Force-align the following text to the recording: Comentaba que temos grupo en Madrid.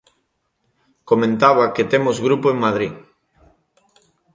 Comentaba 1.09 1.73
que 1.75 1.89
temos 1.91 2.17
grupo 2.25 2.45
en 2.53 2.57
Madrid. 2.65 2.93